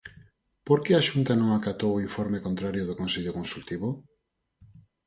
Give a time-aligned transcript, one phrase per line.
[0.67, 3.87] Por que a Xunta non acatou o informe contrario do Consello Consultivo?